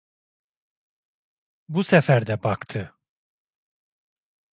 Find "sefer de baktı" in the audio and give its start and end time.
1.83-2.95